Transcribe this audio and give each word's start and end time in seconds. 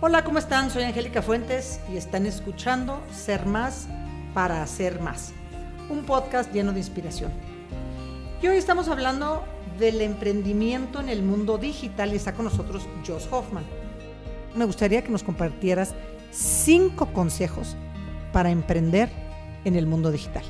Hola, 0.00 0.22
¿cómo 0.22 0.38
están? 0.38 0.70
Soy 0.70 0.84
Angélica 0.84 1.22
Fuentes 1.22 1.80
y 1.92 1.96
están 1.96 2.24
escuchando 2.24 3.02
Ser 3.12 3.46
Más 3.46 3.88
para 4.32 4.62
Hacer 4.62 5.00
Más, 5.00 5.32
un 5.90 6.04
podcast 6.04 6.52
lleno 6.52 6.72
de 6.72 6.78
inspiración. 6.78 7.32
Y 8.40 8.46
hoy 8.46 8.58
estamos 8.58 8.86
hablando 8.86 9.42
del 9.76 10.00
emprendimiento 10.00 11.00
en 11.00 11.08
el 11.08 11.24
mundo 11.24 11.58
digital 11.58 12.12
y 12.12 12.16
está 12.16 12.32
con 12.32 12.44
nosotros 12.44 12.86
Josh 13.04 13.26
Hoffman. 13.28 13.64
Me 14.54 14.66
gustaría 14.66 15.02
que 15.02 15.10
nos 15.10 15.24
compartieras 15.24 15.96
cinco 16.30 17.12
consejos 17.12 17.74
para 18.32 18.52
emprender 18.52 19.10
en 19.64 19.74
el 19.74 19.86
mundo 19.86 20.12
digital. 20.12 20.44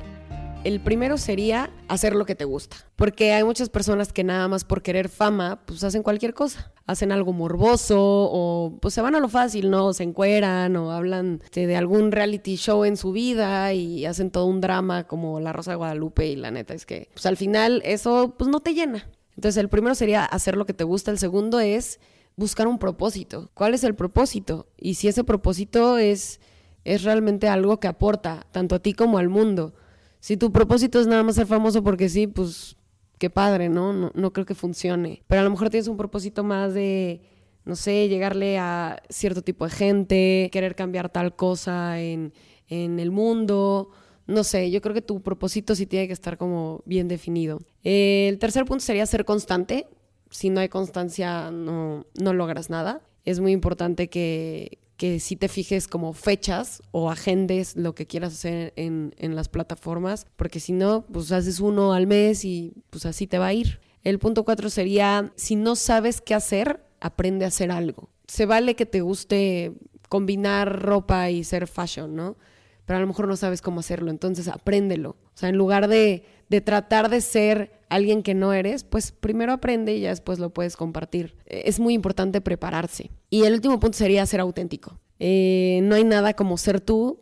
El 0.63 0.79
primero 0.79 1.17
sería 1.17 1.71
hacer 1.89 2.15
lo 2.15 2.25
que 2.25 2.35
te 2.35 2.45
gusta, 2.45 2.77
porque 2.97 3.33
hay 3.33 3.45
muchas 3.45 3.69
personas 3.69 4.13
que 4.13 4.25
nada 4.25 4.47
más 4.49 4.65
por 4.65 4.83
querer 4.83 5.09
fama, 5.09 5.61
pues 5.67 5.83
hacen 5.85 6.03
cualquier 6.03 6.35
cosa. 6.35 6.73
Hacen 6.87 7.13
algo 7.13 7.35
morboso 7.35 7.99
o 8.01 8.79
pues 8.81 8.95
se 8.95 9.03
van 9.03 9.15
a 9.15 9.21
lo 9.21 9.29
fácil, 9.29 9.71
¿no? 9.71 9.93
Se 9.93 10.05
encueran 10.05 10.75
o 10.77 10.91
hablan 10.93 11.43
de, 11.53 11.77
algún 11.77 12.13
reality 12.13 12.57
show 12.57 12.85
en 12.85 12.97
su 12.97 13.13
vida 13.13 13.75
y 13.75 14.07
hacen 14.07 14.31
todo 14.31 14.47
un 14.47 14.63
drama 14.63 15.07
como 15.07 15.39
La 15.39 15.53
Rosa 15.53 15.73
de 15.73 15.77
Guadalupe 15.77 16.27
y 16.27 16.37
la 16.37 16.51
neta 16.51 16.73
es 16.73 16.87
que 16.87 17.11
pues 17.13 17.27
al 17.27 17.37
final 17.37 17.83
eso 17.85 18.35
pues 18.39 18.49
no 18.49 18.61
te 18.61 18.73
llena. 18.73 19.07
Entonces 19.37 19.59
el 19.59 19.69
primero 19.69 19.95
sería 19.95 20.25
hacer 20.25 20.57
lo 20.57 20.65
que 20.65 20.73
te 20.73 20.85
gusta, 20.85 21.11
el 21.11 21.19
segundo 21.19 21.61
es 21.61 22.01
buscar 22.37 22.67
un 22.69 22.79
propósito. 22.79 23.51
¿Cuál 23.53 23.75
es 23.75 23.85
el 23.85 23.95
propósito? 23.95 24.69
Y 24.79 24.95
si 24.95 25.09
ese 25.09 25.25
propósito 25.25 25.99
es, 25.99 26.41
es 26.85 27.03
realmente 27.03 27.49
algo 27.49 27.81
que 27.81 27.89
aporta 27.89 28.47
tanto 28.51 28.77
a 28.77 28.79
ti 28.79 28.95
como 28.95 29.19
al 29.19 29.29
mundo 29.29 29.75
si 30.21 30.37
tu 30.37 30.53
propósito 30.53 31.01
es 31.01 31.07
nada 31.07 31.23
más 31.23 31.37
ser 31.37 31.47
famoso 31.47 31.83
porque 31.83 32.09
sí, 32.09 32.27
pues 32.27 32.77
qué 33.19 33.31
padre, 33.31 33.69
¿no? 33.69 33.93
¿no? 33.93 34.33
Creo 34.33 34.47
que 34.47 34.55
funcione. 34.55 35.23
Pero 35.27 35.41
a 35.41 35.45
lo 35.45 35.51
mejor 35.51 35.71
tienes 35.71 35.89
un 35.89 35.97
propósito 35.97 36.45
más 36.45 36.75
de, 36.75 37.21
no 37.65 37.77
sé, 37.77 38.09
llegarle 38.09 38.59
a 38.59 39.03
cierto 39.09 39.43
tipo 39.43 39.65
de 39.65 39.71
gente, 39.71 40.49
querer 40.53 40.75
cambiar 40.75 41.11
tal 41.11 41.37
cosa 41.37 42.01
en, 42.01 42.33
en 42.69 43.01
el 43.01 43.11
mundo. 43.11 43.91
No 44.27 44.45
sé, 44.45 44.71
yo 44.71 44.81
creo 44.81 44.95
que 44.95 45.03
tu 45.03 45.21
propósito 45.23 45.75
sí 45.75 45.87
tiene 45.87 46.07
que 46.07 46.13
estar 46.13 46.37
como 46.37 46.83
bien 46.85 47.09
definido. 47.09 47.61
el 47.83 48.39
tercer 48.39 48.65
punto 48.65 48.85
sería 48.85 49.07
ser 49.07 49.25
constante. 49.25 49.87
Si 50.31 50.51
no 50.51 50.61
hay 50.61 50.69
constancia, 50.69 51.51
no, 51.51 52.07
no 52.21 52.35
logras 52.35 52.69
nada. 52.69 53.01
Es 53.25 53.41
muy 53.41 53.53
importante 53.53 54.09
que, 54.09 54.79
que 54.99 55.21
si 55.21 55.37
te 55.37 55.49
fijes 55.49 55.87
como 55.87 56.13
fechas 56.13 56.83
o 56.91 57.09
agendes 57.11 57.77
lo 57.77 57.95
que 57.95 58.07
quieras 58.07 58.35
hacer 58.35 58.75
en, 58.75 59.15
en, 59.17 59.37
las 59.37 59.49
plataformas, 59.49 60.27
porque 60.37 60.59
si 60.59 60.73
no, 60.73 61.07
pues 61.07 61.31
haces 61.31 61.61
uno 61.61 61.95
al 61.95 62.09
mes 62.09 62.45
y 62.45 62.75
pues 62.91 63.07
así 63.07 63.29
te 63.29 63.39
va 63.39 63.47
a 63.47 63.55
ir. 63.55 63.81
El 64.03 64.19
punto 64.19 64.45
cuatro 64.45 64.69
sería, 64.71 65.33
si 65.37 65.55
no 65.55 65.77
sabes 65.77 66.21
qué 66.21 66.35
hacer, 66.35 66.85
aprende 67.01 67.45
a 67.45 67.49
hacer 67.49 67.71
algo. 67.71 68.11
Se 68.27 68.45
vale 68.45 68.75
que 68.75 68.87
te 68.87 69.01
guste 69.01 69.73
combinar 70.09 70.83
ropa 70.83 71.31
y 71.31 71.45
ser 71.45 71.69
fashion, 71.69 72.17
¿no? 72.17 72.37
Pero 72.85 72.97
a 72.97 73.01
lo 73.01 73.07
mejor 73.07 73.29
no 73.29 73.37
sabes 73.37 73.63
cómo 73.63 73.81
hacerlo, 73.81 74.11
entonces 74.11 74.49
apréndelo. 74.49 75.11
O 75.11 75.37
sea, 75.39 75.49
en 75.49 75.57
lugar 75.57 75.87
de, 75.87 76.25
de 76.49 76.61
tratar 76.61 77.09
de 77.09 77.21
ser 77.21 77.78
alguien 77.89 78.23
que 78.23 78.35
no 78.35 78.53
eres, 78.53 78.85
pues 78.85 79.13
primero 79.13 79.53
aprende 79.53 79.97
y 79.97 80.01
ya 80.01 80.11
después 80.11 80.39
lo 80.39 80.51
puedes 80.51 80.77
compartir. 80.77 81.37
Es 81.47 81.81
muy 81.81 81.95
importante 81.95 82.41
prepararse. 82.41 83.11
Y 83.31 83.45
el 83.45 83.55
último 83.55 83.81
punto 83.81 83.99
sería 83.99 84.27
ser 84.27 84.41
auténtico. 84.41 84.99
Eh, 85.19 85.81
no 85.83 85.95
hay 85.95 86.05
nada 86.05 86.35
como 86.35 86.57
ser 86.57 86.81
tú 86.81 87.21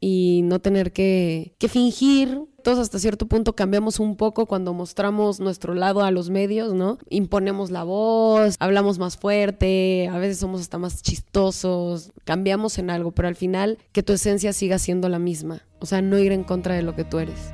y 0.00 0.42
no 0.44 0.60
tener 0.60 0.92
que, 0.92 1.54
que, 1.58 1.68
fingir. 1.68 2.42
Todos 2.62 2.78
hasta 2.78 2.98
cierto 2.98 3.26
punto 3.26 3.54
cambiamos 3.54 4.00
un 4.00 4.16
poco 4.16 4.46
cuando 4.46 4.74
mostramos 4.74 5.38
nuestro 5.38 5.74
lado 5.74 6.02
a 6.02 6.10
los 6.10 6.30
medios, 6.30 6.74
¿no? 6.74 6.98
Imponemos 7.08 7.70
la 7.70 7.84
voz, 7.84 8.56
hablamos 8.58 8.98
más 8.98 9.16
fuerte, 9.16 10.08
a 10.12 10.18
veces 10.18 10.38
somos 10.38 10.60
hasta 10.60 10.78
más 10.78 11.02
chistosos, 11.02 12.10
cambiamos 12.24 12.78
en 12.78 12.90
algo, 12.90 13.12
pero 13.12 13.28
al 13.28 13.36
final 13.36 13.78
que 13.92 14.02
tu 14.02 14.12
esencia 14.12 14.52
siga 14.52 14.78
siendo 14.78 15.08
la 15.08 15.20
misma. 15.20 15.62
O 15.78 15.86
sea, 15.86 16.02
no 16.02 16.18
ir 16.18 16.32
en 16.32 16.42
contra 16.42 16.74
de 16.74 16.82
lo 16.82 16.96
que 16.96 17.04
tú 17.04 17.18
eres. 17.18 17.52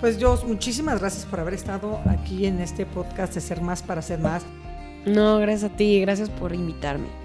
Pues 0.00 0.18
yo, 0.18 0.38
muchísimas 0.46 1.00
gracias 1.00 1.24
por 1.24 1.40
haber 1.40 1.54
estado 1.54 2.00
aquí 2.06 2.46
en 2.46 2.60
este 2.60 2.84
podcast 2.84 3.34
de 3.34 3.40
Ser 3.40 3.60
Más 3.62 3.82
para 3.82 4.02
Ser 4.02 4.18
Más. 4.18 4.44
No, 5.06 5.38
gracias 5.38 5.72
a 5.72 5.76
ti, 5.76 6.00
gracias 6.00 6.30
por 6.30 6.54
invitarme. 6.54 7.23